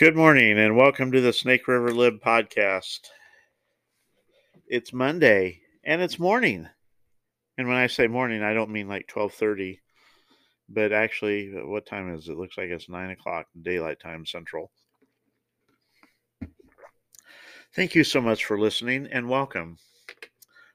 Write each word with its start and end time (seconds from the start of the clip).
Good 0.00 0.16
morning 0.16 0.58
and 0.58 0.78
welcome 0.78 1.12
to 1.12 1.20
the 1.20 1.30
Snake 1.30 1.68
River 1.68 1.92
Lib 1.92 2.22
podcast. 2.24 3.00
It's 4.66 4.94
Monday 4.94 5.60
and 5.84 6.00
it's 6.00 6.18
morning. 6.18 6.70
And 7.58 7.68
when 7.68 7.76
I 7.76 7.86
say 7.86 8.06
morning, 8.06 8.42
I 8.42 8.54
don't 8.54 8.70
mean 8.70 8.88
like 8.88 9.14
1230, 9.14 9.82
but 10.70 10.94
actually, 10.94 11.50
what 11.52 11.84
time 11.84 12.14
is 12.14 12.28
it? 12.28 12.32
it 12.32 12.38
looks 12.38 12.56
like 12.56 12.70
it's 12.70 12.88
9 12.88 13.10
o'clock 13.10 13.44
daylight 13.60 14.00
time 14.00 14.24
central. 14.24 14.70
Thank 17.76 17.94
you 17.94 18.02
so 18.02 18.22
much 18.22 18.46
for 18.46 18.58
listening 18.58 19.06
and 19.12 19.28
welcome. 19.28 19.76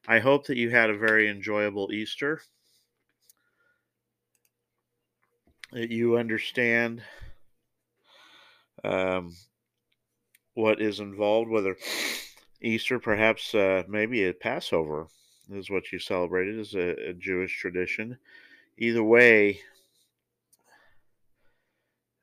I 0.07 0.19
hope 0.19 0.45
that 0.45 0.57
you 0.57 0.69
had 0.69 0.91
a 0.91 0.97
very 0.99 1.27
enjoyable 1.29 1.91
Easter. 1.91 2.41
That 5.71 5.89
you 5.89 6.15
understand 6.15 7.01
um, 8.85 9.35
what 10.53 10.81
is 10.81 10.99
involved, 10.99 11.49
whether 11.49 11.77
Easter, 12.61 12.99
perhaps 12.99 13.53
uh, 13.53 13.83
maybe 13.87 14.25
a 14.25 14.33
Passover 14.33 15.07
is 15.51 15.69
what 15.69 15.91
you 15.91 15.99
celebrated 15.99 16.59
as 16.59 16.73
a, 16.73 17.09
a 17.09 17.13
Jewish 17.13 17.59
tradition. 17.59 18.17
Either 18.77 19.03
way, 19.03 19.59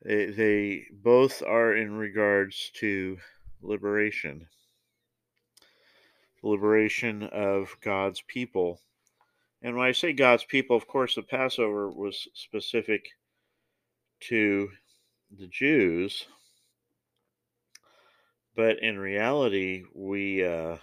they, 0.03 0.25
they 0.25 0.85
both 0.91 1.41
are 1.43 1.75
in 1.75 1.93
regards 1.93 2.71
to 2.75 3.17
liberation, 3.61 4.47
liberation 6.41 7.23
of 7.23 7.75
God's 7.81 8.21
people. 8.27 8.81
And 9.61 9.77
when 9.77 9.87
I 9.87 9.93
say 9.93 10.11
God's 10.11 10.43
people, 10.43 10.75
of 10.75 10.87
course, 10.87 11.15
the 11.15 11.21
Passover 11.21 11.89
was 11.89 12.27
specific 12.33 13.07
to 14.21 14.69
the 15.39 15.47
Jews 15.47 16.25
but 18.55 18.79
in 18.79 18.99
reality, 18.99 19.83
we, 19.93 20.45
uh, 20.45 20.77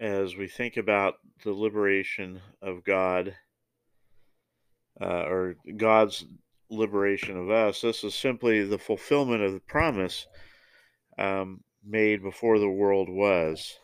as 0.00 0.36
we 0.36 0.48
think 0.48 0.76
about 0.76 1.14
the 1.44 1.52
liberation 1.52 2.40
of 2.60 2.84
God, 2.84 3.36
uh, 5.00 5.24
or 5.26 5.56
God's 5.76 6.24
liberation 6.70 7.36
of 7.36 7.50
us, 7.50 7.80
this 7.80 8.04
is 8.04 8.14
simply 8.14 8.64
the 8.64 8.78
fulfillment 8.78 9.42
of 9.42 9.52
the 9.52 9.60
promise 9.60 10.26
um, 11.18 11.62
made 11.84 12.22
before 12.22 12.58
the 12.58 12.68
world 12.68 13.08
was. 13.08 13.78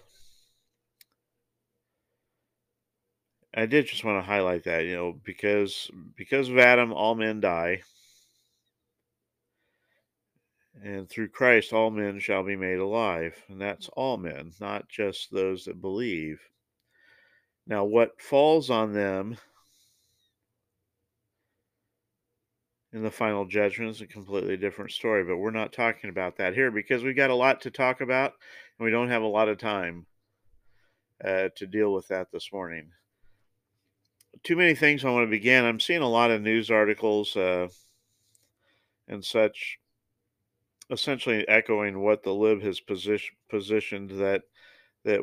I 3.55 3.67
did 3.67 3.87
just 3.87 4.05
want 4.05 4.23
to 4.23 4.27
highlight 4.27 4.65
that, 4.65 4.85
you 4.85 4.95
know, 4.95 5.21
because 5.25 5.91
because 6.17 6.49
of 6.49 6.59
Adam, 6.59 6.93
all 6.93 7.17
men 7.17 7.41
die. 7.41 7.83
And 10.83 11.09
through 11.09 11.29
Christ, 11.29 11.73
all 11.73 11.91
men 11.91 12.21
shall 12.21 12.43
be 12.43 12.57
made 12.57 12.79
alive. 12.79 13.35
And 13.49 13.61
that's 13.61 13.89
all 13.91 14.17
men, 14.17 14.53
not 14.61 14.89
just 14.89 15.31
those 15.31 15.65
that 15.67 15.81
believe. 15.81 16.41
Now, 17.67 17.85
what 17.85 18.21
falls 18.21 18.71
on 18.71 18.95
them 18.95 19.37
in 22.93 23.03
the 23.03 23.11
final 23.11 23.45
judgment 23.45 23.91
is 23.91 24.01
a 24.01 24.07
completely 24.07 24.57
different 24.57 24.91
story, 24.91 25.23
but 25.23 25.37
we're 25.37 25.51
not 25.51 25.73
talking 25.73 26.11
about 26.11 26.37
that 26.37 26.55
here 26.55 26.71
because 26.71 27.03
we've 27.03 27.15
got 27.15 27.31
a 27.31 27.35
lot 27.35 27.61
to 27.61 27.71
talk 27.71 28.01
about 28.01 28.33
and 28.79 28.85
we 28.85 28.91
don't 28.91 29.11
have 29.11 29.23
a 29.23 29.27
lot 29.27 29.49
of 29.49 29.59
time 29.59 30.07
uh, 31.25 31.49
to 31.57 31.67
deal 31.67 31.93
with 31.93 32.09
that 32.09 32.33
this 32.33 32.51
morning. 32.53 32.91
Too 34.43 34.57
many 34.57 34.75
things 34.75 35.05
I 35.05 35.11
want 35.11 35.27
to 35.27 35.31
begin. 35.31 35.65
I'm 35.65 35.79
seeing 35.79 36.03
a 36.03 36.09
lot 36.09 36.31
of 36.31 36.41
news 36.41 36.71
articles 36.71 37.37
uh, 37.37 37.69
and 39.07 39.25
such 39.25 39.79
essentially 40.91 41.47
echoing 41.49 42.01
what 42.01 42.23
the 42.23 42.35
lib 42.35 42.63
has 42.63 42.81
position, 42.81 43.35
positioned 43.49 44.11
that 44.11 44.43
that 45.05 45.21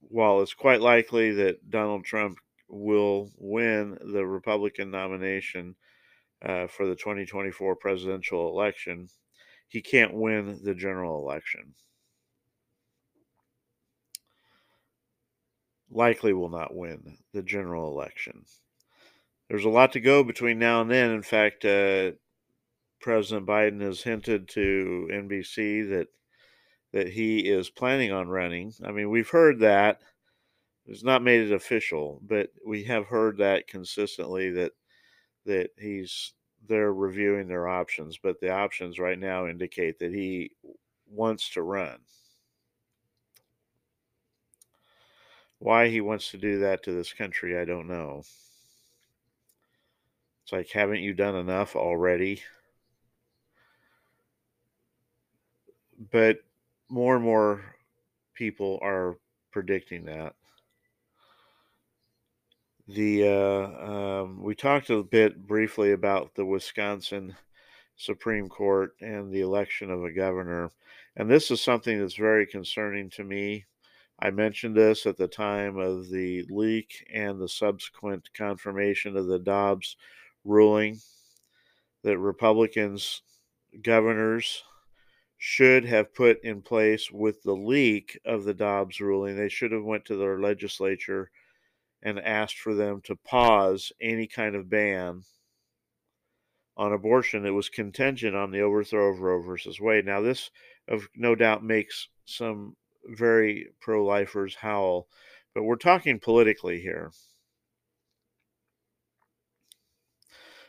while 0.00 0.40
it's 0.40 0.54
quite 0.54 0.80
likely 0.80 1.32
that 1.32 1.70
Donald 1.70 2.04
Trump 2.04 2.38
will 2.68 3.30
win 3.38 3.98
the 4.12 4.24
Republican 4.24 4.90
nomination 4.90 5.74
uh, 6.42 6.66
for 6.68 6.86
the 6.86 6.94
2024 6.94 7.76
presidential 7.76 8.48
election, 8.48 9.08
he 9.68 9.80
can't 9.80 10.14
win 10.14 10.60
the 10.62 10.74
general 10.74 11.18
election. 11.18 11.74
Likely 15.90 16.32
will 16.32 16.50
not 16.50 16.74
win 16.74 17.18
the 17.32 17.42
general 17.42 17.88
election. 17.88 18.44
There's 19.48 19.64
a 19.64 19.68
lot 19.68 19.92
to 19.92 20.00
go 20.00 20.22
between 20.22 20.60
now 20.60 20.80
and 20.80 20.90
then. 20.90 21.10
In 21.10 21.22
fact, 21.22 21.64
uh, 21.64 22.12
President 23.00 23.46
Biden 23.46 23.80
has 23.80 24.02
hinted 24.02 24.48
to 24.50 25.08
NBC 25.10 25.88
that 25.90 26.08
that 26.92 27.08
he 27.08 27.40
is 27.40 27.70
planning 27.70 28.12
on 28.12 28.28
running. 28.28 28.72
I 28.84 28.90
mean, 28.90 29.10
we've 29.10 29.30
heard 29.30 29.60
that. 29.60 30.00
It's 30.86 31.04
not 31.04 31.22
made 31.22 31.42
it 31.42 31.52
official, 31.52 32.20
but 32.22 32.50
we 32.66 32.84
have 32.84 33.06
heard 33.06 33.38
that 33.38 33.68
consistently 33.68 34.50
that 34.52 34.72
that 35.46 35.70
he's 35.78 36.34
they're 36.68 36.92
reviewing 36.92 37.48
their 37.48 37.68
options, 37.68 38.18
but 38.22 38.40
the 38.40 38.50
options 38.50 38.98
right 38.98 39.18
now 39.18 39.46
indicate 39.46 39.98
that 39.98 40.12
he 40.12 40.52
wants 41.08 41.50
to 41.50 41.62
run. 41.62 41.98
Why 45.58 45.88
he 45.88 46.00
wants 46.00 46.30
to 46.30 46.38
do 46.38 46.60
that 46.60 46.82
to 46.84 46.92
this 46.92 47.12
country, 47.12 47.58
I 47.58 47.64
don't 47.64 47.88
know. 47.88 48.22
It's 50.42 50.52
like, 50.52 50.70
haven't 50.70 51.00
you 51.00 51.12
done 51.14 51.36
enough 51.36 51.76
already? 51.76 52.42
But 56.12 56.38
more 56.88 57.16
and 57.16 57.24
more 57.24 57.62
people 58.34 58.78
are 58.82 59.18
predicting 59.52 60.04
that. 60.06 60.34
The 62.88 63.28
uh, 63.28 64.22
um, 64.22 64.42
we 64.42 64.54
talked 64.54 64.90
a 64.90 65.02
bit 65.04 65.46
briefly 65.46 65.92
about 65.92 66.34
the 66.34 66.44
Wisconsin 66.44 67.36
Supreme 67.96 68.48
Court 68.48 68.92
and 69.00 69.30
the 69.30 69.42
election 69.42 69.90
of 69.90 70.02
a 70.02 70.12
governor, 70.12 70.70
and 71.16 71.30
this 71.30 71.50
is 71.50 71.60
something 71.60 72.00
that's 72.00 72.16
very 72.16 72.46
concerning 72.46 73.10
to 73.10 73.22
me. 73.22 73.66
I 74.18 74.30
mentioned 74.30 74.74
this 74.74 75.06
at 75.06 75.16
the 75.16 75.28
time 75.28 75.78
of 75.78 76.10
the 76.10 76.44
leak 76.50 77.06
and 77.12 77.40
the 77.40 77.48
subsequent 77.48 78.28
confirmation 78.34 79.16
of 79.16 79.26
the 79.26 79.38
Dobbs 79.38 79.96
ruling 80.44 80.98
that 82.02 82.18
Republicans 82.18 83.22
governors 83.82 84.64
should 85.42 85.86
have 85.86 86.14
put 86.14 86.44
in 86.44 86.60
place 86.60 87.10
with 87.10 87.42
the 87.44 87.54
leak 87.54 88.20
of 88.26 88.44
the 88.44 88.52
Dobbs 88.52 89.00
ruling. 89.00 89.36
They 89.36 89.48
should 89.48 89.72
have 89.72 89.82
went 89.82 90.04
to 90.04 90.16
their 90.16 90.38
legislature 90.38 91.30
and 92.02 92.20
asked 92.20 92.58
for 92.58 92.74
them 92.74 93.00
to 93.04 93.16
pause 93.16 93.90
any 94.02 94.26
kind 94.26 94.54
of 94.54 94.68
ban 94.68 95.22
on 96.76 96.92
abortion 96.92 97.42
that 97.42 97.54
was 97.54 97.70
contingent 97.70 98.36
on 98.36 98.50
the 98.50 98.60
overthrow 98.60 99.08
of 99.08 99.20
Roe 99.20 99.40
versus 99.40 99.80
Wade. 99.80 100.04
Now, 100.04 100.20
this, 100.20 100.50
of 100.86 101.08
no 101.16 101.34
doubt, 101.34 101.64
makes 101.64 102.08
some 102.26 102.76
very 103.06 103.68
pro-lifers 103.80 104.56
howl, 104.56 105.08
but 105.54 105.62
we're 105.62 105.76
talking 105.76 106.20
politically 106.20 106.82
here. 106.82 107.12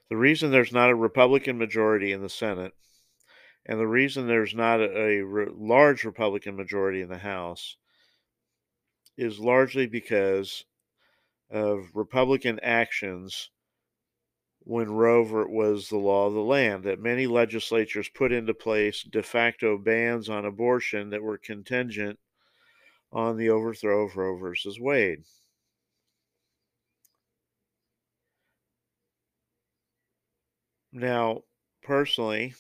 The 0.10 0.16
reason 0.16 0.50
there's 0.50 0.72
not 0.72 0.90
a 0.90 0.96
Republican 0.96 1.58
majority 1.58 2.14
in 2.14 2.22
the 2.22 2.30
Senate 2.30 2.74
and 3.66 3.80
the 3.80 3.88
reason 3.88 4.28
there's 4.28 4.56
not 4.56 4.80
a, 4.80 4.98
a 4.98 5.22
re- 5.22 5.52
large 5.54 6.04
Republican 6.04 6.56
majority 6.56 7.02
in 7.02 7.10
the 7.10 7.18
House 7.18 7.78
is 9.18 9.40
largely 9.40 9.88
because 9.88 10.66
of 11.50 11.90
Republican 11.94 12.60
actions 12.62 13.50
when 14.64 14.92
Roe 14.92 15.24
was 15.48 15.90
the 15.90 15.98
law 15.98 16.28
of 16.28 16.34
the 16.34 16.40
land, 16.42 16.84
that 16.84 17.00
many 17.00 17.26
legislatures 17.26 18.10
put 18.10 18.32
into 18.32 18.54
place 18.54 19.04
de 19.04 19.24
facto 19.24 19.78
bans 19.78 20.30
on 20.30 20.46
abortion 20.46 21.10
that 21.10 21.24
were 21.24 21.38
contingent 21.38 22.20
on 23.12 23.38
the 23.38 23.50
overthrow 23.50 24.06
of 24.06 24.16
Roe 24.16 24.38
versus 24.38 24.80
Wade. 24.80 25.24
Now, 30.94 31.44
personally, 31.82 32.54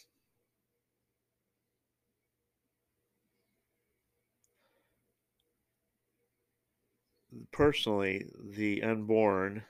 personally, 7.51 8.25
the 8.43 8.83
unborn 8.83 9.63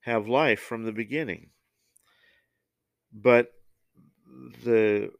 have 0.00 0.28
life 0.28 0.60
from 0.60 0.84
the 0.84 0.92
beginning. 0.92 1.50
But 3.12 3.52
the 4.64 5.10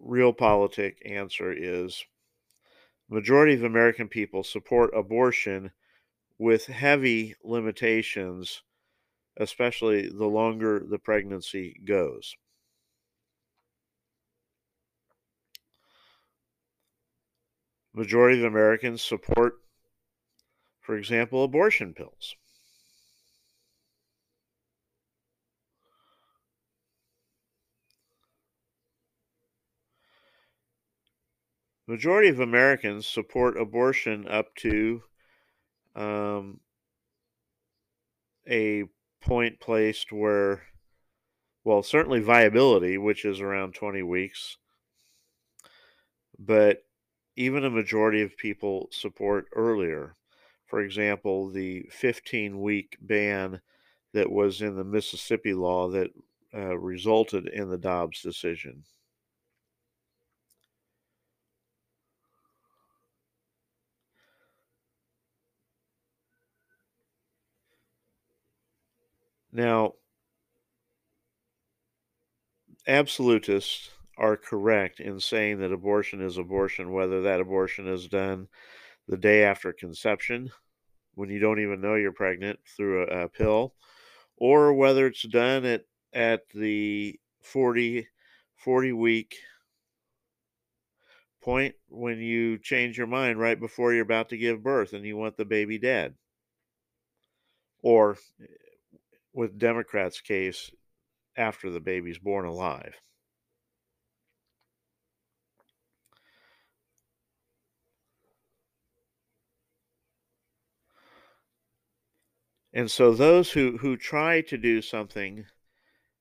realpolitik 0.00 0.96
answer 1.04 1.52
is 1.52 2.04
majority 3.08 3.54
of 3.54 3.62
American 3.62 4.08
people 4.08 4.44
support 4.44 4.94
abortion 4.94 5.72
with 6.38 6.66
heavy 6.66 7.34
limitations 7.42 8.62
especially 9.38 10.08
the 10.08 10.26
longer 10.26 10.80
the 10.80 10.98
pregnancy 10.98 11.78
goes. 11.84 12.36
Majority 17.96 18.40
of 18.40 18.44
Americans 18.44 19.00
support, 19.00 19.54
for 20.82 20.98
example, 20.98 21.42
abortion 21.42 21.94
pills. 21.94 22.34
Majority 31.86 32.28
of 32.28 32.38
Americans 32.38 33.06
support 33.06 33.58
abortion 33.58 34.28
up 34.28 34.54
to 34.56 35.02
um, 35.94 36.60
a 38.46 38.84
point 39.22 39.58
placed 39.58 40.12
where, 40.12 40.64
well, 41.64 41.82
certainly 41.82 42.20
viability, 42.20 42.98
which 42.98 43.24
is 43.24 43.40
around 43.40 43.74
20 43.74 44.02
weeks, 44.02 44.58
but 46.38 46.85
even 47.36 47.64
a 47.64 47.70
majority 47.70 48.22
of 48.22 48.36
people 48.36 48.88
support 48.92 49.48
earlier. 49.54 50.16
For 50.66 50.80
example, 50.80 51.48
the 51.50 51.82
15 51.90 52.60
week 52.60 52.96
ban 53.00 53.60
that 54.12 54.30
was 54.32 54.62
in 54.62 54.76
the 54.76 54.84
Mississippi 54.84 55.54
law 55.54 55.88
that 55.90 56.10
uh, 56.54 56.76
resulted 56.78 57.46
in 57.48 57.70
the 57.70 57.78
Dobbs 57.78 58.22
decision. 58.22 58.84
Now, 69.52 69.94
absolutists 72.86 73.90
are 74.16 74.36
correct 74.36 75.00
in 75.00 75.20
saying 75.20 75.58
that 75.58 75.72
abortion 75.72 76.22
is 76.22 76.38
abortion, 76.38 76.92
whether 76.92 77.22
that 77.22 77.40
abortion 77.40 77.86
is 77.86 78.08
done 78.08 78.48
the 79.08 79.16
day 79.16 79.44
after 79.44 79.72
conception, 79.72 80.50
when 81.14 81.30
you 81.30 81.38
don't 81.38 81.60
even 81.60 81.80
know 81.80 81.94
you're 81.94 82.12
pregnant 82.12 82.58
through 82.76 83.04
a, 83.04 83.24
a 83.24 83.28
pill, 83.28 83.74
or 84.36 84.74
whether 84.74 85.06
it's 85.06 85.22
done 85.22 85.64
at, 85.64 85.84
at 86.12 86.48
the 86.54 87.18
40, 87.42 88.08
40 88.56 88.92
week 88.92 89.36
point 91.42 91.74
when 91.88 92.18
you 92.18 92.58
change 92.58 92.98
your 92.98 93.06
mind 93.06 93.38
right 93.38 93.60
before 93.60 93.92
you're 93.92 94.02
about 94.02 94.30
to 94.30 94.36
give 94.36 94.64
birth 94.64 94.92
and 94.92 95.04
you 95.04 95.16
want 95.16 95.36
the 95.36 95.44
baby 95.44 95.78
dead. 95.78 96.14
Or 97.82 98.18
eh, 98.40 98.46
with 99.32 99.58
Democrats' 99.58 100.20
case, 100.20 100.70
after 101.36 101.70
the 101.70 101.80
baby's 101.80 102.18
born 102.18 102.46
alive. 102.46 102.94
And 112.76 112.90
so 112.90 113.14
those 113.14 113.52
who, 113.52 113.78
who 113.78 113.96
try 113.96 114.42
to 114.42 114.58
do 114.58 114.82
something 114.82 115.46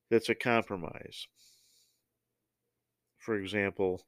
that's 0.10 0.30
a 0.30 0.36
compromise, 0.36 1.28
for 3.18 3.36
example, 3.36 4.06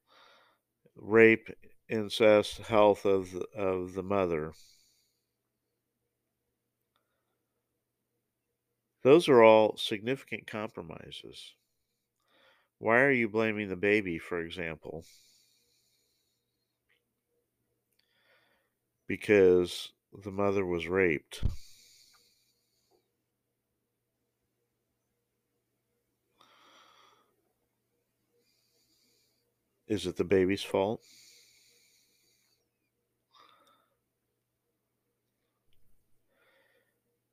rape, 0.96 1.50
incest, 1.90 2.60
health 2.60 3.04
of 3.04 3.32
the, 3.34 3.46
of 3.54 3.96
the 3.96 4.02
mother, 4.02 4.54
those 9.04 9.28
are 9.28 9.44
all 9.44 9.76
significant 9.76 10.48
compromises. 10.48 11.52
Why 12.78 13.02
are 13.02 13.12
you 13.12 13.28
blaming 13.28 13.68
the 13.68 13.76
baby, 13.76 14.20
for 14.20 14.40
example? 14.40 15.04
Because 19.06 19.92
the 20.24 20.32
mother 20.32 20.66
was 20.66 20.88
raped. 20.88 21.44
Is 29.88 30.06
it 30.06 30.18
the 30.18 30.24
baby's 30.24 30.64
fault? 30.64 31.02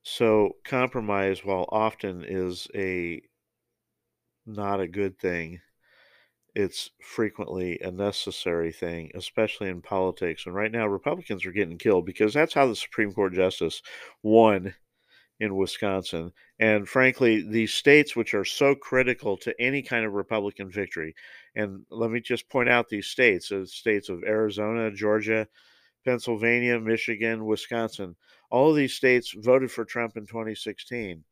So 0.05 0.57
compromise, 0.65 1.45
while 1.45 1.69
often 1.71 2.25
is 2.25 2.69
a 2.75 3.23
not 4.47 4.81
a 4.81 4.87
good 4.89 5.19
thing, 5.19 5.61
it's 6.55 6.91
frequently 7.03 7.81
a 7.81 7.91
necessary 7.91 8.73
thing, 8.73 9.11
especially 9.15 9.69
in 9.69 9.83
politics. 9.83 10.47
And 10.47 10.55
right 10.55 10.71
now, 10.71 10.87
Republicans 10.87 11.45
are 11.47 11.53
getting 11.53 11.79
killed 11.79 12.07
because 12.07 12.35
that's 12.35 12.55
how 12.55 12.67
the 12.67 12.77
Supreme 12.77 13.13
Court 13.13 13.35
justice 13.35 13.83
won 14.23 14.75
in 15.41 15.57
Wisconsin. 15.57 16.33
And 16.59 16.89
frankly, 16.89 17.43
these 17.49 17.75
states 17.75 18.15
which 18.15 18.35
are 18.35 18.45
so 18.45 18.75
critical 18.75 19.37
to 19.39 19.61
any 19.61 19.83
kind 19.83 20.05
of 20.05 20.13
Republican 20.13 20.71
victory, 20.71 21.15
and 21.55 21.85
let 21.91 22.11
me 22.11 22.21
just 22.21 22.49
point 22.49 22.69
out 22.69 22.89
these 22.89 23.07
states, 23.07 23.49
the 23.49 23.67
states 23.67 24.09
of 24.09 24.23
Arizona, 24.25 24.91
Georgia, 24.93 25.49
Pennsylvania, 26.05 26.79
Michigan, 26.79 27.47
Wisconsin, 27.47 28.15
all 28.51 28.71
of 28.71 28.77
these 28.77 28.95
states 28.95 29.35
voted 29.37 29.71
for 29.71 29.85
Trump 29.85 30.17
in 30.17 30.27
2016. 30.27 31.25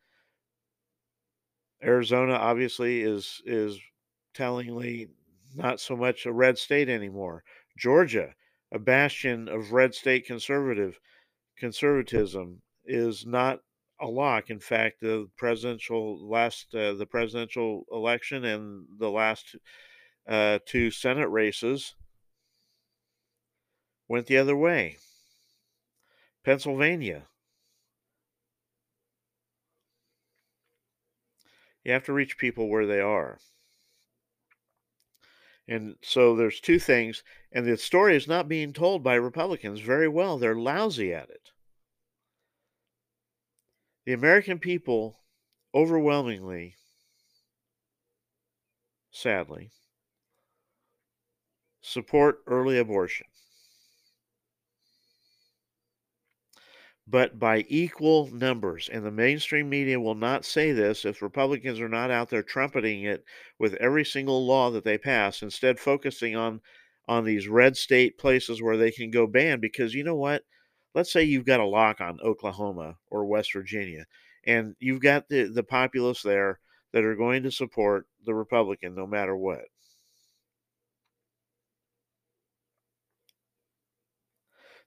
Arizona 1.84 2.34
obviously 2.34 3.02
is 3.02 3.43
is 3.44 3.78
tellingly 4.34 5.08
not 5.54 5.81
so 5.81 5.96
much 5.96 6.26
a 6.26 6.32
red 6.32 6.56
state 6.56 6.88
anymore. 6.88 7.44
Georgia, 7.76 8.34
a 8.72 8.78
bastion 8.78 9.49
of 9.49 9.72
red 9.72 9.94
state 9.94 10.26
conservative 10.26 10.99
conservatism, 11.58 12.62
is 12.84 13.26
not 13.26 13.60
a 14.02 14.06
lock. 14.06 14.50
In 14.50 14.58
fact, 14.58 15.00
the 15.00 15.28
presidential 15.37 16.19
last 16.28 16.75
uh, 16.75 16.94
the 16.94 17.06
presidential 17.06 17.84
election 17.90 18.44
and 18.44 18.87
the 18.99 19.10
last 19.10 19.56
uh, 20.28 20.58
two 20.66 20.90
Senate 20.90 21.28
races 21.28 21.94
went 24.08 24.26
the 24.26 24.38
other 24.38 24.56
way. 24.56 24.99
Pennsylvania. 26.44 27.28
You 31.85 31.92
have 31.92 32.04
to 32.04 32.12
reach 32.12 32.38
people 32.38 32.68
where 32.68 32.87
they 32.87 33.00
are. 33.00 33.38
And 35.68 35.97
so 36.02 36.35
there's 36.37 36.61
two 36.61 36.78
things, 36.78 37.23
and 37.52 37.64
the 37.64 37.76
story 37.76 38.16
is 38.16 38.26
not 38.26 38.49
being 38.49 38.73
told 38.73 39.02
by 39.02 39.14
Republicans 39.14 39.80
very 39.80 40.09
well. 40.09 40.37
They're 40.37 40.56
lousy 40.56 41.14
at 41.14 41.30
it. 41.30 41.51
The 44.04 44.12
American 44.12 44.61
people 44.61 45.25
overwhelmingly, 45.75 46.76
sadly, 49.12 49.71
support 51.82 52.42
early 52.47 52.78
abortion. 52.78 53.26
But 57.06 57.38
by 57.38 57.64
equal 57.68 58.26
numbers, 58.35 58.88
and 58.88 59.04
the 59.06 59.12
mainstream 59.12 59.68
media 59.71 60.00
will 60.00 60.16
not 60.16 60.44
say 60.44 60.73
this 60.73 61.04
if 61.04 61.23
Republicans 61.23 61.78
are 61.78 61.88
not 61.88 62.11
out 62.11 62.28
there 62.30 62.42
trumpeting 62.42 63.04
it 63.04 63.25
with 63.56 63.75
every 63.75 64.04
single 64.04 64.44
law 64.44 64.68
that 64.73 64.82
they 64.82 64.99
pass, 64.99 65.42
instead 65.42 65.78
focusing 65.78 66.35
on 66.35 66.61
on 67.06 67.25
these 67.25 67.47
red 67.47 67.76
state 67.76 68.18
places 68.18 68.61
where 68.61 68.76
they 68.76 68.90
can 68.90 69.12
go 69.12 69.28
ban 69.28 69.61
because 69.61 69.94
you 69.94 70.02
know 70.02 70.16
what? 70.16 70.44
Let's 70.94 71.12
say 71.12 71.22
you've 71.22 71.46
got 71.46 71.61
a 71.61 71.66
lock 71.66 72.00
on 72.00 72.20
Oklahoma 72.20 72.96
or 73.11 73.25
West 73.25 73.52
Virginia, 73.52 74.06
and 74.44 74.76
you've 74.78 75.00
got 75.00 75.28
the, 75.28 75.44
the 75.44 75.62
populace 75.62 76.22
there 76.22 76.61
that 76.92 77.04
are 77.04 77.16
going 77.16 77.42
to 77.44 77.50
support 77.50 78.06
the 78.25 78.34
Republican 78.34 78.94
no 78.94 79.06
matter 79.06 79.37
what. 79.37 79.64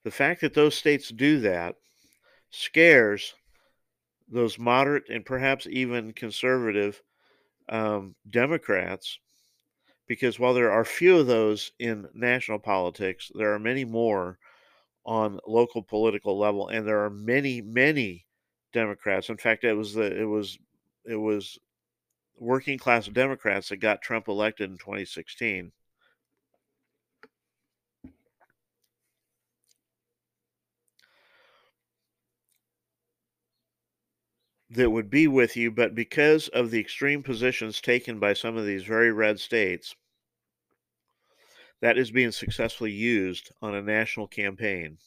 The 0.03 0.11
fact 0.11 0.41
that 0.41 0.53
those 0.53 0.75
states 0.75 1.09
do 1.09 1.39
that 1.39 1.77
scares 2.51 3.33
those 4.27 4.59
moderate 4.59 5.09
and 5.09 5.25
perhaps 5.25 5.65
even 5.67 6.13
conservative 6.13 7.01
um, 7.69 8.15
Democrats 8.29 9.19
because 10.07 10.39
while 10.39 10.53
there 10.53 10.71
are 10.71 10.85
few 10.85 11.17
of 11.17 11.27
those 11.27 11.71
in 11.79 12.07
national 12.13 12.59
politics, 12.59 13.31
there 13.33 13.53
are 13.53 13.59
many 13.59 13.85
more 13.85 14.37
on 15.05 15.39
local 15.47 15.83
political 15.83 16.37
level, 16.37 16.67
and 16.67 16.87
there 16.87 17.03
are 17.03 17.09
many, 17.09 17.61
many 17.61 18.25
Democrats. 18.73 19.29
In 19.29 19.37
fact, 19.37 19.63
it 19.63 19.73
was 19.73 19.93
the 19.93 20.19
it 20.19 20.25
was 20.25 20.57
it 21.05 21.15
was 21.15 21.59
working 22.37 22.77
class 22.77 23.07
Democrats 23.07 23.69
that 23.69 23.77
got 23.77 24.01
Trump 24.01 24.27
elected 24.27 24.69
in 24.69 24.77
2016. 24.77 25.71
that 34.75 34.91
would 34.91 35.09
be 35.09 35.27
with 35.27 35.55
you, 35.55 35.71
but 35.71 35.95
because 35.95 36.47
of 36.49 36.71
the 36.71 36.79
extreme 36.79 37.23
positions 37.23 37.79
taken 37.81 38.19
by 38.19 38.33
some 38.33 38.57
of 38.57 38.65
these 38.65 38.83
very 38.83 39.11
red 39.11 39.39
states, 39.39 39.95
that 41.85 41.99
is 41.99 42.09
being 42.09 42.31
successfully 42.31 42.91
used 42.91 43.51
on 43.61 43.75
a 43.75 43.81
national 43.81 44.27
campaign. 44.27 44.97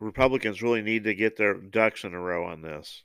Republicans 0.00 0.62
really 0.62 0.80
need 0.80 1.04
to 1.04 1.14
get 1.14 1.36
their 1.36 1.52
ducks 1.52 2.02
in 2.02 2.14
a 2.14 2.18
row 2.18 2.46
on 2.46 2.62
this. 2.62 3.02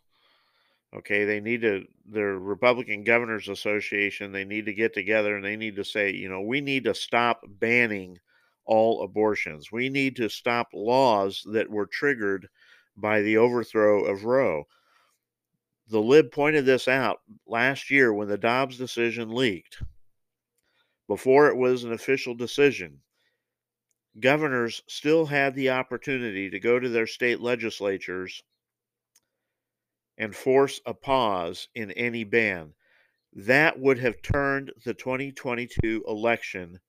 Okay, 0.96 1.25
they 1.25 1.41
need 1.41 1.63
to, 1.63 1.86
their 2.06 2.39
Republican 2.39 3.03
Governors 3.03 3.50
Association, 3.50 4.32
they 4.32 4.46
need 4.46 4.67
to 4.67 4.74
get 4.74 4.94
together 4.94 5.36
and 5.36 5.44
they 5.44 5.58
need 5.58 5.75
to 5.75 5.84
say, 5.84 6.13
you 6.13 6.29
know, 6.29 6.39
we 6.39 6.62
need 6.62 6.86
to 6.86 6.96
stop 6.96 7.41
banning 7.46 8.20
all 8.63 9.03
abortions. 9.03 9.70
We 9.70 9.89
need 9.89 10.15
to 10.15 10.29
stop 10.29 10.70
laws 10.74 11.44
that 11.51 11.70
were 11.70 11.88
triggered 11.88 12.48
by 12.96 13.20
the 13.20 13.36
overthrow 13.36 14.06
of 14.06 14.24
Roe. 14.24 14.63
The 15.89 16.01
lib 16.01 16.32
pointed 16.32 16.65
this 16.65 16.88
out 16.88 17.22
last 17.46 17.89
year 17.89 18.13
when 18.13 18.27
the 18.27 18.38
Dobbs 18.38 18.77
decision 18.77 19.34
leaked. 19.34 19.82
Before 21.08 21.48
it 21.48 21.56
was 21.56 21.86
an 21.86 21.94
official 21.94 22.36
decision, 22.36 23.01
governors 24.20 24.84
still 24.88 25.27
had 25.27 25.56
the 25.56 25.70
opportunity 25.70 26.50
to 26.50 26.60
go 26.60 26.79
to 26.79 26.89
their 26.89 27.08
state 27.08 27.39
legislatures 27.39 28.44
and 30.17 30.36
force 30.36 30.82
a 30.86 30.94
pause 30.94 31.70
in 31.74 31.91
any 31.91 32.25
ban. 32.25 32.74
That 33.32 33.79
would 33.79 34.00
have 34.00 34.22
turned 34.22 34.74
the 34.84 34.94
2022 34.94 36.03
election 36.06 36.82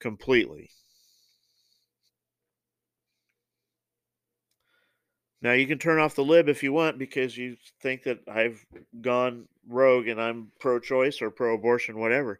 completely. 0.00 0.70
Now 5.42 5.52
you 5.52 5.66
can 5.66 5.78
turn 5.78 5.98
off 5.98 6.14
the 6.14 6.24
lib 6.24 6.48
if 6.48 6.62
you 6.62 6.72
want 6.72 6.98
because 6.98 7.36
you 7.36 7.56
think 7.80 8.02
that 8.02 8.20
I've 8.28 8.64
gone 9.00 9.48
rogue 9.66 10.06
and 10.06 10.20
I'm 10.20 10.52
pro-choice 10.60 11.22
or 11.22 11.30
pro-abortion, 11.30 11.98
whatever. 11.98 12.38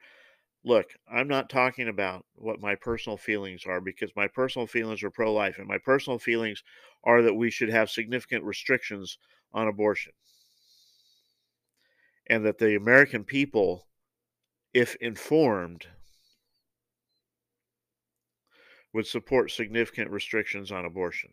Look, 0.64 0.88
I'm 1.10 1.28
not 1.28 1.48
talking 1.48 1.88
about 1.88 2.26
what 2.34 2.60
my 2.60 2.74
personal 2.74 3.16
feelings 3.16 3.64
are 3.66 3.80
because 3.80 4.10
my 4.14 4.28
personal 4.28 4.66
feelings 4.66 5.02
are 5.02 5.10
pro-life 5.10 5.58
and 5.58 5.66
my 5.66 5.78
personal 5.78 6.18
feelings 6.18 6.62
are 7.02 7.22
that 7.22 7.34
we 7.34 7.50
should 7.50 7.70
have 7.70 7.88
significant 7.88 8.44
restrictions 8.44 9.16
on 9.54 9.66
abortion. 9.66 10.12
And 12.28 12.44
that 12.44 12.58
the 12.58 12.76
American 12.76 13.24
people, 13.24 13.86
if 14.74 14.94
informed, 14.96 15.86
would 18.92 19.06
support 19.06 19.50
significant 19.50 20.10
restrictions 20.10 20.70
on 20.70 20.84
abortion 20.84 21.30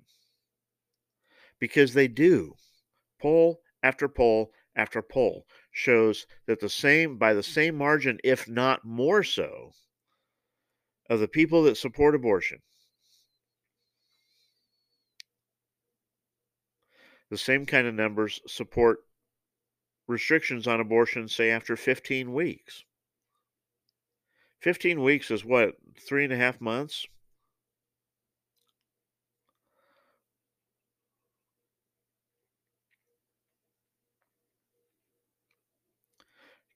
because 1.59 1.93
they 1.93 2.07
do. 2.07 2.55
Poll 3.19 3.61
after 3.83 4.07
poll 4.07 4.51
after 4.75 5.01
poll 5.01 5.45
shows 5.71 6.27
that 6.45 6.59
the 6.59 6.69
same, 6.69 7.17
by 7.17 7.33
the 7.33 7.43
same 7.43 7.75
margin, 7.75 8.19
if 8.23 8.47
not 8.47 8.85
more 8.85 9.23
so, 9.23 9.71
of 11.09 11.19
the 11.19 11.27
people 11.27 11.63
that 11.63 11.77
support 11.77 12.13
abortion, 12.13 12.59
the 17.29 17.37
same 17.37 17.65
kind 17.65 17.87
of 17.87 17.93
numbers 17.93 18.41
support 18.47 18.99
restrictions 20.07 20.67
on 20.67 20.79
abortion, 20.79 21.27
say, 21.27 21.49
after 21.49 21.75
15 21.75 22.33
weeks. 22.33 22.83
15 24.59 25.03
weeks 25.03 25.29
is 25.29 25.43
what, 25.43 25.75
three 25.99 26.23
and 26.23 26.33
a 26.33 26.37
half 26.37 26.61
months? 26.61 27.07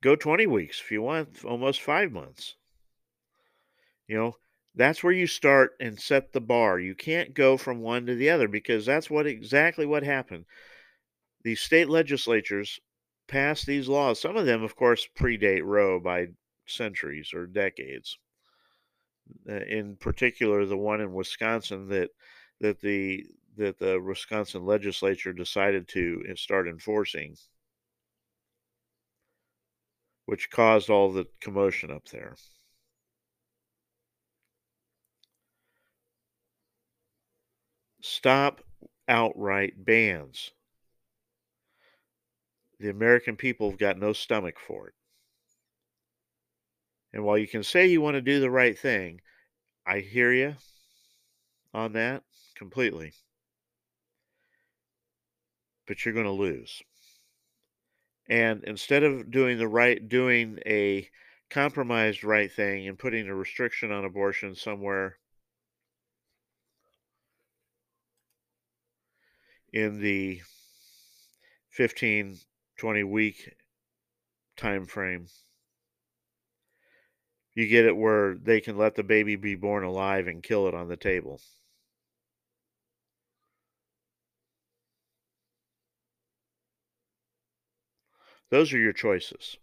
Go 0.02 0.16
20 0.16 0.48
weeks 0.48 0.82
if 0.82 0.92
you 0.92 1.02
want, 1.02 1.46
almost 1.46 1.82
five 1.82 2.12
months. 2.12 2.56
You 4.08 4.18
know, 4.18 4.36
that's 4.74 5.04
where 5.04 5.14
you 5.14 5.28
start 5.28 5.74
and 5.80 6.00
set 6.00 6.34
the 6.34 6.42
bar. 6.42 6.80
You 6.80 6.96
can't 6.96 7.34
go 7.34 7.56
from 7.56 7.82
one 7.82 8.06
to 8.08 8.16
the 8.16 8.30
other 8.30 8.48
because 8.48 8.86
that's 8.86 9.10
what 9.10 9.28
exactly 9.28 9.86
what 9.86 10.04
happened. 10.04 10.46
The 11.44 11.56
state 11.56 11.90
legislatures 11.90 12.80
passed 13.28 13.66
these 13.66 13.88
laws. 13.88 14.20
Some 14.20 14.38
of 14.38 14.46
them, 14.46 14.64
of 14.64 14.76
course, 14.76 15.08
predate 15.18 15.64
Roe 15.64 16.00
by 16.00 16.28
centuries 16.66 17.32
or 17.34 17.46
decades. 17.46 18.18
Uh, 19.48 19.62
in 19.62 19.96
particular, 19.98 20.66
the 20.66 20.78
one 20.78 21.00
in 21.00 21.14
Wisconsin 21.14 21.88
that 21.90 22.10
that 22.60 22.82
the 22.82 23.26
that 23.58 23.78
the 23.80 24.00
Wisconsin 24.02 24.66
legislature 24.66 25.34
decided 25.34 25.88
to 25.90 26.24
uh, 26.30 26.36
start 26.36 26.68
enforcing 26.68 27.36
which 30.32 30.50
caused 30.50 30.90
all 30.90 31.12
the 31.12 31.28
commotion 31.42 31.92
up 31.92 32.08
there. 32.08 32.38
Stop 38.02 38.62
outright 39.10 39.74
bans. 39.76 40.52
The 42.80 42.90
American 42.90 43.36
people 43.36 43.72
have 43.72 43.78
got 43.78 43.98
no 43.98 44.14
stomach 44.14 44.56
for 44.58 44.88
it. 44.88 44.94
And 47.12 47.26
while 47.26 47.38
you 47.38 47.46
can 47.46 47.62
say 47.62 47.88
you 47.88 48.00
want 48.00 48.16
to 48.16 48.22
do 48.22 48.40
the 48.40 48.50
right 48.50 48.80
thing, 48.80 49.20
I 49.86 50.00
hear 50.00 50.32
you 50.32 50.56
on 51.74 51.92
that 51.92 52.24
completely. 52.56 53.12
But 55.88 56.06
you're 56.06 56.14
going 56.14 56.26
to 56.26 56.32
lose. 56.32 56.82
And 58.32 58.64
instead 58.64 59.04
of 59.04 59.30
doing 59.30 59.60
the 59.60 59.68
right, 59.68 60.08
doing 60.10 60.58
a 60.66 61.08
compromised 61.52 62.24
right 62.24 62.52
thing 62.52 62.88
and 62.88 62.98
putting 62.98 63.28
a 63.28 63.36
restriction 63.36 63.92
on 63.92 64.06
abortion 64.06 64.56
somewhere 64.56 65.20
in 69.74 70.00
the 70.00 70.42
15, 71.70 72.40
20 72.78 73.04
week 73.04 73.54
time 74.56 74.86
frame, 74.86 75.28
you 77.54 77.68
get 77.68 77.86
it 77.86 77.98
where 77.98 78.36
they 78.36 78.62
can 78.62 78.78
let 78.78 78.96
the 78.96 79.04
baby 79.04 79.36
be 79.36 79.56
born 79.56 79.84
alive 79.84 80.28
and 80.28 80.42
kill 80.42 80.68
it 80.70 80.74
on 80.74 80.88
the 80.88 80.96
table. 80.98 81.42
Those 88.52 88.74
are 88.74 88.78
your 88.78 88.92
choices. 88.92 89.58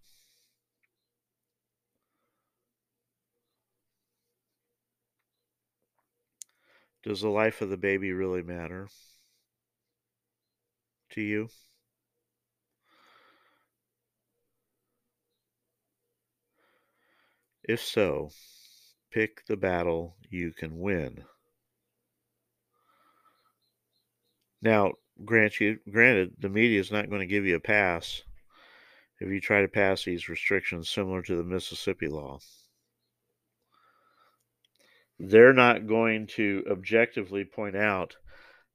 Does 7.02 7.21
the 7.21 7.28
life 7.28 7.61
of 7.61 7.68
the 7.68 7.76
baby 7.76 8.12
really 8.12 8.42
matter 8.42 8.88
to 11.11 11.21
you? 11.21 11.50
If 17.62 17.83
so, 17.83 18.30
pick 19.11 19.45
the 19.45 19.59
battle 19.59 20.16
you 20.30 20.52
can 20.52 20.78
win. 20.78 21.25
Now, 24.62 24.95
grant 25.26 25.61
you, 25.61 25.78
granted, 25.90 26.37
the 26.38 26.49
media 26.49 26.80
is 26.80 26.90
not 26.90 27.11
going 27.11 27.21
to 27.21 27.26
give 27.26 27.45
you 27.45 27.57
a 27.57 27.61
pass 27.61 28.23
if 29.20 29.28
you 29.28 29.40
try 29.40 29.62
to 29.62 29.68
pass 29.68 30.04
these 30.04 30.28
restrictions 30.28 30.88
similar 30.88 31.22
to 31.22 31.37
the 31.37 31.44
Mississippi 31.44 32.08
law. 32.08 32.38
They're 35.18 35.52
not 35.52 35.88
going 35.88 36.28
to 36.28 36.64
objectively 36.70 37.44
point 37.44 37.76
out 37.76 38.16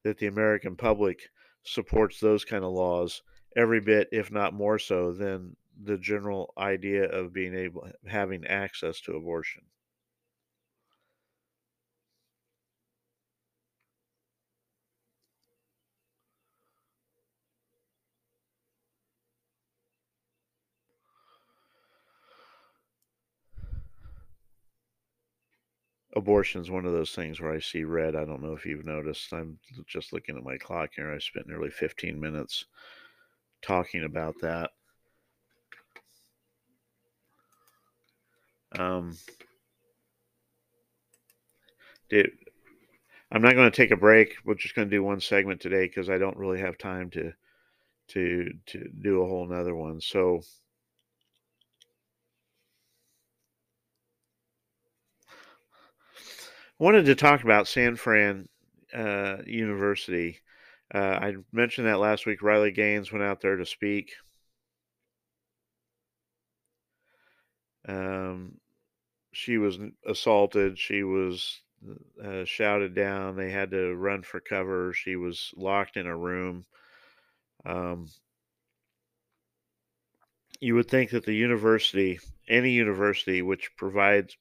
that 0.04 0.18
the 0.18 0.28
American 0.28 0.76
public 0.76 1.30
supports 1.64 2.20
those 2.20 2.44
kind 2.44 2.66
of 2.66 2.74
laws 2.74 3.24
every 3.56 3.80
bit, 3.80 4.10
if 4.12 4.32
not 4.32 4.54
more 4.54 4.78
so, 4.78 5.14
than 5.14 5.56
the 5.82 5.98
general 5.98 6.54
idea 6.58 7.06
of 7.10 7.34
being 7.34 7.56
able 7.56 7.90
having 8.08 8.46
access 8.46 9.00
to 9.02 9.16
abortion. 9.16 9.64
Abortion 26.16 26.62
is 26.62 26.70
one 26.70 26.86
of 26.86 26.94
those 26.94 27.12
things 27.12 27.40
where 27.40 27.54
I 27.54 27.60
see 27.60 27.84
red. 27.84 28.16
I 28.16 28.26
don't 28.26 28.42
know 28.42 28.54
if 28.54 28.66
you've 28.66 28.86
noticed. 28.86 29.34
I'm 29.34 29.58
just 29.88 30.14
looking 30.14 30.38
at 30.38 30.44
my 30.44 30.58
clock 30.58 30.92
here. 30.96 31.12
I 31.12 31.20
spent 31.20 31.48
nearly 31.48 31.70
15 31.70 32.20
minutes 32.20 32.66
talking 33.62 34.04
about 34.04 34.36
that. 34.42 34.72
Um, 38.78 39.18
it, 42.10 42.32
I'm 43.32 43.42
not 43.42 43.56
going 43.56 43.70
to 43.70 43.76
take 43.76 43.92
a 43.92 43.98
break. 43.98 44.36
We're 44.46 44.56
just 44.56 44.76
going 44.76 44.90
to 44.90 44.96
do 44.96 45.04
one 45.04 45.20
segment 45.20 45.62
today 45.62 45.86
because 45.86 46.10
I 46.10 46.18
don't 46.18 46.38
really 46.38 46.60
have 46.60 46.78
time 46.78 47.10
to 47.12 47.34
to 48.10 48.52
to 48.68 48.90
do 49.02 49.22
a 49.22 49.28
whole 49.28 49.48
nother 49.48 49.76
one. 49.76 50.02
So 50.02 50.42
wanted 56.80 57.06
to 57.06 57.16
talk 57.16 57.44
about 57.44 57.68
San 57.68 57.96
Fran 57.96 58.48
uh, 58.94 59.38
University. 59.46 60.40
Uh, 60.94 60.98
I 60.98 61.36
mentioned 61.52 61.88
that 61.88 62.00
last 62.00 62.26
week. 62.26 62.42
Riley 62.42 62.72
Gaines 62.72 63.12
went 63.12 63.24
out 63.24 63.42
there 63.42 63.56
to 63.56 63.66
speak. 63.66 64.14
Um, 67.88 68.60
she 69.32 69.58
was 69.58 69.78
assaulted. 70.06 70.78
She 70.78 71.04
was 71.04 71.62
uh, 72.24 72.46
shouted 72.46 72.94
down. 72.96 73.36
They 73.36 73.50
had 73.50 73.72
to 73.72 73.96
run 73.96 74.22
for 74.22 74.40
cover. 74.40 74.94
She 74.94 75.16
was 75.16 75.52
locked 75.56 75.98
in 75.98 76.08
a 76.08 76.16
room. 76.16 76.66
Um, 77.66 78.08
you 80.60 80.76
would 80.76 80.90
think 80.90 81.12
that 81.12 81.26
the 81.26 81.34
university, 81.34 82.20
any 82.48 82.72
university 82.72 83.42
which 83.42 83.72
provides, 83.76 84.38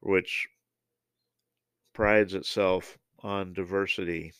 which 0.00 0.48
prides 1.92 2.34
itself 2.34 2.98
on 3.20 3.52
diversity, 3.52 4.32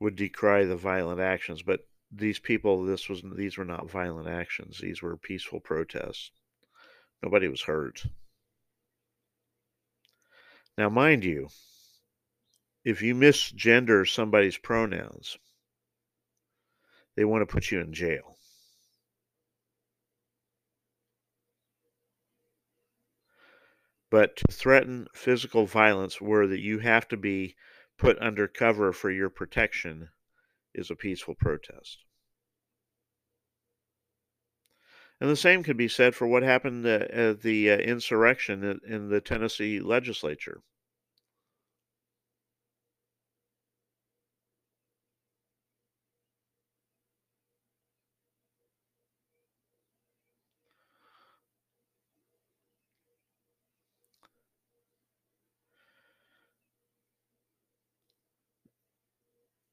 would 0.00 0.16
decry 0.16 0.64
the 0.64 0.76
violent 0.76 1.20
actions. 1.20 1.62
But 1.62 1.86
these 2.10 2.38
people, 2.38 2.84
this 2.84 3.08
was 3.08 3.22
these 3.36 3.58
were 3.58 3.64
not 3.64 3.90
violent 3.90 4.28
actions. 4.28 4.78
These 4.78 5.02
were 5.02 5.16
peaceful 5.16 5.60
protests. 5.60 6.30
Nobody 7.22 7.48
was 7.48 7.62
hurt. 7.62 8.04
Now, 10.78 10.90
mind 10.90 11.24
you, 11.24 11.48
if 12.84 13.02
you 13.02 13.14
misgender 13.14 14.08
somebody's 14.08 14.58
pronouns, 14.58 15.38
they 17.16 17.24
want 17.24 17.42
to 17.42 17.52
put 17.52 17.70
you 17.70 17.80
in 17.80 17.92
jail. 17.92 18.35
But 24.10 24.36
to 24.36 24.52
threaten 24.52 25.08
physical 25.14 25.66
violence 25.66 26.20
where 26.20 26.46
that 26.46 26.60
you 26.60 26.78
have 26.78 27.08
to 27.08 27.16
be 27.16 27.56
put 27.98 28.18
under 28.20 28.46
cover 28.46 28.92
for 28.92 29.10
your 29.10 29.30
protection 29.30 30.10
is 30.74 30.90
a 30.90 30.96
peaceful 30.96 31.34
protest. 31.34 32.04
And 35.20 35.30
the 35.30 35.36
same 35.36 35.62
could 35.62 35.78
be 35.78 35.88
said 35.88 36.14
for 36.14 36.26
what 36.26 36.42
happened 36.42 36.84
at 36.84 37.40
the 37.40 37.70
uh, 37.70 37.76
insurrection 37.78 38.80
in 38.86 39.08
the 39.08 39.20
Tennessee 39.20 39.80
legislature. 39.80 40.62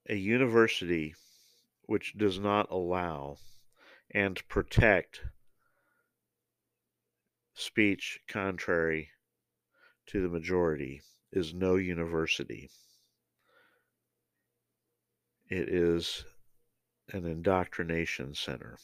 A 0.08 0.16
university 0.16 1.16
which 1.86 2.18
does 2.18 2.40
not 2.40 2.70
allow 2.70 3.38
and 4.12 4.48
protect 4.48 5.22
speech 7.54 8.20
contrary 8.28 9.10
to 10.06 10.22
the 10.22 10.30
majority 10.30 11.02
is 11.32 11.54
no 11.54 11.76
university. 11.76 12.70
It 15.50 15.70
is 15.70 16.26
an 17.12 17.26
indoctrination 17.26 18.34
center. 18.34 18.78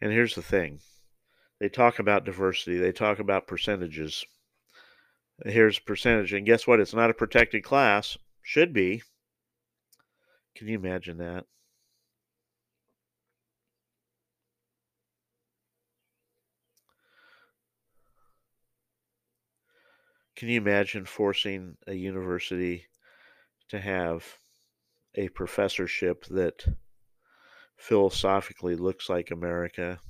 And 0.00 0.12
here's 0.12 0.34
the 0.34 0.42
thing 0.42 0.80
they 1.60 1.68
talk 1.68 1.98
about 1.98 2.24
diversity, 2.24 2.78
they 2.78 2.92
talk 2.92 3.18
about 3.18 3.46
percentages. 3.46 4.24
Here's 5.44 5.78
percentage, 5.78 6.32
and 6.32 6.46
guess 6.46 6.66
what? 6.66 6.78
It's 6.78 6.94
not 6.94 7.10
a 7.10 7.14
protected 7.14 7.64
class. 7.64 8.16
Should 8.46 8.74
be. 8.74 9.02
Can 10.54 10.68
you 10.68 10.78
imagine 10.78 11.16
that? 11.16 11.46
Can 20.36 20.48
you 20.50 20.60
imagine 20.60 21.06
forcing 21.06 21.78
a 21.86 21.94
university 21.94 22.86
to 23.70 23.80
have 23.80 24.38
a 25.14 25.30
professorship 25.30 26.26
that 26.26 26.66
philosophically 27.78 28.76
looks 28.76 29.08
like 29.08 29.30
America? 29.30 30.00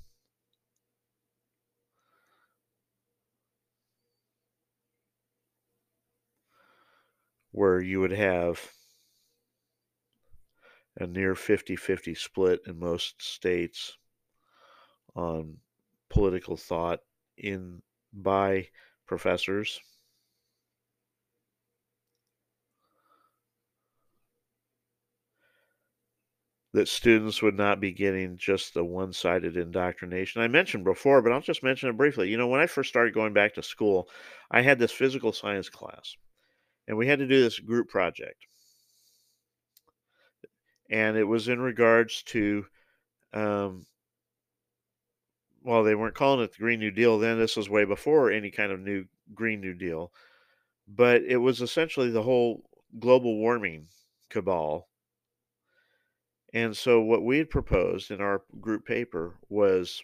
Where 7.54 7.80
you 7.80 8.00
would 8.00 8.10
have 8.10 8.60
a 10.96 11.06
near 11.06 11.36
50 11.36 11.76
50 11.76 12.12
split 12.16 12.60
in 12.66 12.80
most 12.80 13.22
states 13.22 13.96
on 15.14 15.58
political 16.10 16.56
thought 16.56 16.98
in 17.36 17.80
by 18.12 18.66
professors 19.06 19.80
that 26.72 26.88
students 26.88 27.40
would 27.40 27.56
not 27.56 27.78
be 27.78 27.92
getting 27.92 28.36
just 28.36 28.74
the 28.74 28.84
one 28.84 29.12
sided 29.12 29.56
indoctrination. 29.56 30.42
I 30.42 30.48
mentioned 30.48 30.82
before, 30.82 31.22
but 31.22 31.30
I'll 31.30 31.40
just 31.40 31.62
mention 31.62 31.88
it 31.88 31.96
briefly. 31.96 32.28
You 32.28 32.36
know, 32.36 32.48
when 32.48 32.60
I 32.60 32.66
first 32.66 32.88
started 32.88 33.14
going 33.14 33.32
back 33.32 33.54
to 33.54 33.62
school, 33.62 34.08
I 34.50 34.62
had 34.62 34.80
this 34.80 34.90
physical 34.90 35.32
science 35.32 35.68
class, 35.68 36.16
and 36.86 36.96
we 36.96 37.06
had 37.06 37.18
to 37.18 37.26
do 37.26 37.40
this 37.40 37.58
group 37.58 37.88
project. 37.88 38.46
And 40.90 41.16
it 41.16 41.24
was 41.24 41.48
in 41.48 41.60
regards 41.60 42.22
to, 42.24 42.66
um, 43.32 43.86
well, 45.62 45.82
they 45.82 45.94
weren't 45.94 46.14
calling 46.14 46.44
it 46.44 46.52
the 46.52 46.58
Green 46.58 46.78
New 46.78 46.90
Deal 46.90 47.18
then. 47.18 47.38
This 47.38 47.56
was 47.56 47.70
way 47.70 47.84
before 47.84 48.30
any 48.30 48.50
kind 48.50 48.70
of 48.70 48.80
new 48.80 49.06
Green 49.34 49.60
New 49.60 49.74
Deal. 49.74 50.12
But 50.86 51.22
it 51.22 51.38
was 51.38 51.62
essentially 51.62 52.10
the 52.10 52.22
whole 52.22 52.62
global 52.98 53.38
warming 53.38 53.86
cabal 54.28 54.88
and 56.54 56.76
so, 56.76 57.00
what 57.00 57.24
we 57.24 57.38
had 57.38 57.50
proposed 57.50 58.12
in 58.12 58.20
our 58.20 58.42
group 58.60 58.86
paper 58.86 59.34
was 59.48 60.00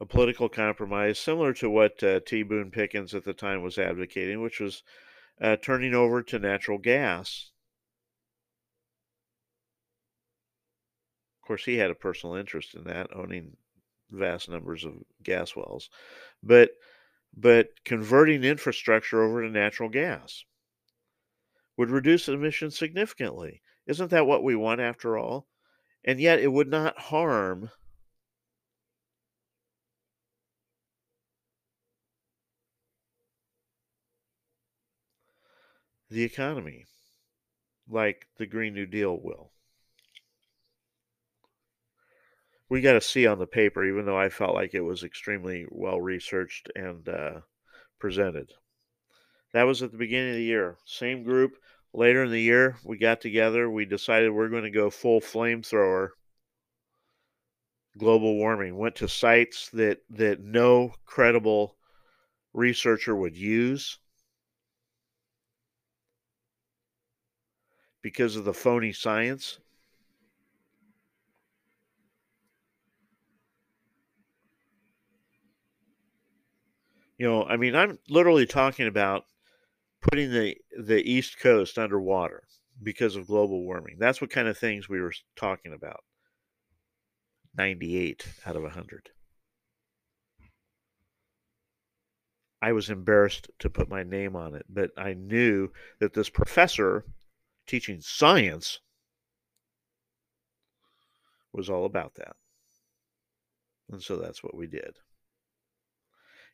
a 0.00 0.06
political 0.06 0.48
compromise 0.48 1.18
similar 1.18 1.52
to 1.52 1.68
what 1.68 2.02
uh, 2.02 2.20
T. 2.20 2.42
Boone 2.42 2.70
Pickens 2.70 3.14
at 3.14 3.24
the 3.24 3.34
time 3.34 3.62
was 3.62 3.78
advocating, 3.78 4.40
which 4.40 4.58
was 4.58 4.82
uh, 5.40 5.56
turning 5.56 5.94
over 5.94 6.22
to 6.22 6.38
natural 6.38 6.78
gas. 6.78 7.50
Of 11.42 11.46
course, 11.46 11.64
he 11.64 11.76
had 11.76 11.90
a 11.90 11.94
personal 11.94 12.36
interest 12.36 12.74
in 12.74 12.84
that, 12.84 13.14
owning 13.14 13.56
vast 14.10 14.48
numbers 14.48 14.84
of 14.84 14.94
gas 15.22 15.54
wells, 15.54 15.90
but 16.42 16.70
but 17.36 17.68
converting 17.84 18.42
infrastructure 18.42 19.22
over 19.22 19.42
to 19.42 19.50
natural 19.50 19.88
gas 19.88 20.44
would 21.76 21.90
reduce 21.90 22.28
emissions 22.28 22.76
significantly. 22.76 23.62
Isn't 23.86 24.10
that 24.10 24.26
what 24.26 24.42
we 24.42 24.56
want 24.56 24.80
after 24.80 25.16
all? 25.16 25.46
And 26.04 26.18
yet 26.18 26.40
it 26.40 26.48
would 26.48 26.68
not 26.68 26.98
harm 26.98 27.70
the 36.10 36.24
economy 36.24 36.86
like 37.88 38.26
the 38.36 38.46
Green 38.46 38.74
New 38.74 38.86
Deal 38.86 39.18
will. 39.22 39.52
We 42.68 42.80
got 42.80 42.92
to 42.92 43.00
see 43.00 43.26
on 43.26 43.38
the 43.38 43.46
paper, 43.46 43.84
even 43.84 44.06
though 44.06 44.18
I 44.18 44.28
felt 44.28 44.54
like 44.54 44.74
it 44.74 44.80
was 44.80 45.02
extremely 45.02 45.66
well 45.70 46.00
researched 46.00 46.70
and 46.74 47.08
uh, 47.08 47.40
presented. 47.98 48.52
That 49.52 49.64
was 49.64 49.82
at 49.82 49.90
the 49.90 49.98
beginning 49.98 50.30
of 50.30 50.36
the 50.36 50.44
year. 50.44 50.76
Same 50.84 51.24
group. 51.24 51.56
Later 51.92 52.22
in 52.22 52.30
the 52.30 52.40
year, 52.40 52.76
we 52.84 52.98
got 52.98 53.20
together. 53.20 53.68
We 53.68 53.84
decided 53.84 54.30
we're 54.30 54.48
going 54.48 54.62
to 54.62 54.70
go 54.70 54.90
full 54.90 55.20
flamethrower 55.20 56.10
global 57.98 58.36
warming. 58.36 58.76
Went 58.76 58.94
to 58.96 59.08
sites 59.08 59.68
that 59.70 59.98
that 60.10 60.40
no 60.40 60.94
credible 61.04 61.76
researcher 62.52 63.16
would 63.16 63.36
use 63.36 63.98
because 68.02 68.36
of 68.36 68.44
the 68.44 68.54
phony 68.54 68.92
science. 68.92 69.58
You 77.18 77.26
know, 77.26 77.44
I 77.44 77.56
mean, 77.56 77.74
I'm 77.74 77.98
literally 78.08 78.46
talking 78.46 78.86
about 78.86 79.24
putting 80.00 80.30
the 80.30 80.56
the 80.78 81.02
East 81.02 81.38
Coast 81.38 81.78
underwater 81.78 82.44
because 82.82 83.16
of 83.16 83.26
global 83.26 83.62
warming. 83.62 83.96
That's 83.98 84.20
what 84.20 84.30
kind 84.30 84.48
of 84.48 84.56
things 84.56 84.88
we 84.88 85.00
were 85.00 85.12
talking 85.36 85.72
about. 85.74 86.00
98 87.56 88.26
out 88.46 88.56
of 88.56 88.62
100. 88.62 89.10
I 92.62 92.72
was 92.72 92.90
embarrassed 92.90 93.50
to 93.58 93.70
put 93.70 93.88
my 93.88 94.02
name 94.02 94.36
on 94.36 94.54
it, 94.54 94.66
but 94.68 94.90
I 94.96 95.14
knew 95.14 95.70
that 95.98 96.12
this 96.12 96.28
professor 96.28 97.04
teaching 97.70 98.00
science 98.00 98.80
was 101.52 101.70
all 101.70 101.84
about 101.84 102.16
that. 102.16 102.34
And 103.90 104.02
so 104.02 104.16
that's 104.16 104.42
what 104.42 104.56
we 104.56 104.66
did. 104.66 104.96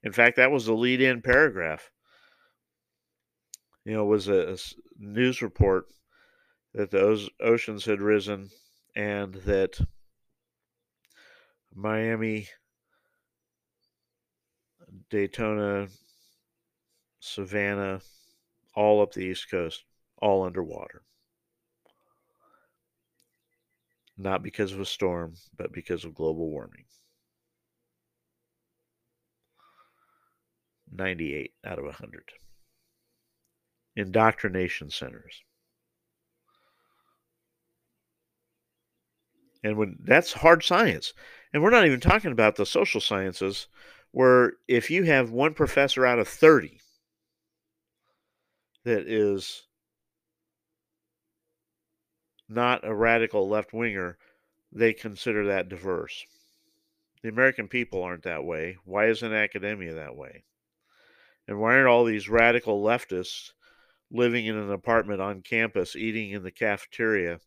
In 0.02 0.12
fact, 0.12 0.36
that 0.36 0.50
was 0.50 0.66
the 0.66 0.74
lead 0.74 1.00
in 1.00 1.22
paragraph. 1.22 1.90
You 3.84 3.94
know, 3.94 4.04
was 4.04 4.28
a, 4.28 4.52
a 4.52 4.56
news 4.98 5.40
report 5.40 5.86
that 6.74 6.90
the 6.90 7.30
oceans 7.40 7.86
had 7.86 8.00
risen 8.00 8.50
and 8.94 9.34
that 9.46 9.80
Miami 11.74 12.48
Daytona, 15.08 15.88
Savannah, 17.20 18.00
all 18.74 19.00
up 19.00 19.12
the 19.12 19.24
East 19.24 19.50
Coast, 19.50 19.85
all 20.18 20.44
underwater. 20.44 21.02
Not 24.18 24.42
because 24.42 24.72
of 24.72 24.80
a 24.80 24.86
storm, 24.86 25.34
but 25.56 25.72
because 25.72 26.04
of 26.04 26.14
global 26.14 26.50
warming. 26.50 26.84
98 30.90 31.52
out 31.64 31.78
of 31.78 31.84
100. 31.84 32.30
Indoctrination 33.96 34.90
centers. 34.90 35.42
And 39.62 39.76
when 39.76 39.96
that's 40.00 40.32
hard 40.32 40.62
science. 40.62 41.12
And 41.52 41.62
we're 41.62 41.70
not 41.70 41.86
even 41.86 42.00
talking 42.00 42.32
about 42.32 42.56
the 42.56 42.66
social 42.66 43.00
sciences 43.00 43.68
where 44.12 44.54
if 44.68 44.90
you 44.90 45.02
have 45.04 45.30
one 45.30 45.54
professor 45.54 46.06
out 46.06 46.18
of 46.18 46.28
30 46.28 46.80
that 48.84 49.08
is 49.08 49.66
not 52.48 52.86
a 52.86 52.94
radical 52.94 53.48
left 53.48 53.72
winger, 53.72 54.18
they 54.72 54.92
consider 54.92 55.46
that 55.46 55.68
diverse. 55.68 56.24
The 57.22 57.28
American 57.28 57.68
people 57.68 58.02
aren't 58.02 58.24
that 58.24 58.44
way. 58.44 58.76
Why 58.84 59.06
isn't 59.06 59.32
academia 59.32 59.94
that 59.94 60.16
way? 60.16 60.44
And 61.48 61.60
why 61.60 61.74
aren't 61.74 61.88
all 61.88 62.04
these 62.04 62.28
radical 62.28 62.82
leftists 62.82 63.52
living 64.10 64.46
in 64.46 64.56
an 64.56 64.70
apartment 64.70 65.20
on 65.20 65.42
campus, 65.42 65.96
eating 65.96 66.30
in 66.30 66.42
the 66.42 66.50
cafeteria, 66.50 67.40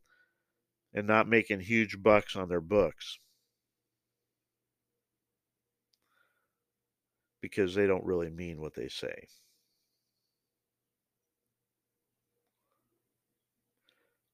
and 0.93 1.07
not 1.07 1.27
making 1.27 1.61
huge 1.61 2.01
bucks 2.01 2.35
on 2.35 2.49
their 2.49 2.61
books? 2.61 3.19
because 7.41 7.73
they 7.73 7.87
don't 7.87 8.05
really 8.05 8.29
mean 8.29 8.59
what 8.59 8.73
they 8.73 8.87
say. 8.87 9.27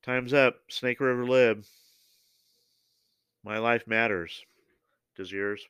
Time's 0.06 0.34
up. 0.34 0.58
Snake 0.70 1.00
River 1.00 1.26
Lib. 1.26 1.64
My 3.44 3.58
life 3.58 3.88
matters. 3.88 4.46
Does 5.18 5.32
yours? 5.32 5.68